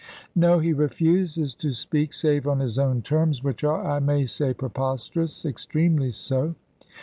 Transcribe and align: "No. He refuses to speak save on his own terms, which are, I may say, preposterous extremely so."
"No. 0.35 0.57
He 0.57 0.73
refuses 0.73 1.53
to 1.53 1.71
speak 1.73 2.11
save 2.11 2.47
on 2.47 2.59
his 2.59 2.79
own 2.79 3.03
terms, 3.03 3.43
which 3.43 3.63
are, 3.63 3.87
I 3.87 3.99
may 3.99 4.25
say, 4.25 4.51
preposterous 4.51 5.45
extremely 5.45 6.09
so." 6.09 6.55